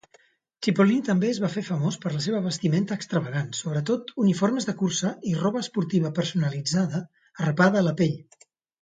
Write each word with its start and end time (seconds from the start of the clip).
Cipollini 0.67 1.03
també 1.09 1.27
es 1.33 1.39
va 1.43 1.51
fer 1.55 1.61
famós 1.67 1.97
per 2.05 2.13
la 2.15 2.21
seva 2.27 2.39
vestimenta 2.47 2.97
extravagant, 3.01 3.53
sobretot 3.59 4.11
uniformes 4.25 4.69
de 4.73 4.77
cursa 4.83 5.15
i 5.33 5.37
roba 5.45 5.65
esportiva 5.69 6.15
personalitzada 6.21 7.07
arrapada 7.31 7.85
a 7.87 7.91
la 7.91 7.99
pell. 8.05 8.23